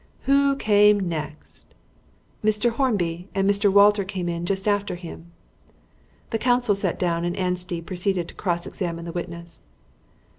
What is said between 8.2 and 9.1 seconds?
to cross examine